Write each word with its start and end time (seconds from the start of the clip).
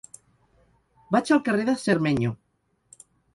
Vaig 1.15 1.29
al 1.35 1.41
carrer 1.49 1.67
de 1.67 1.75
Cermeño. 1.83 2.33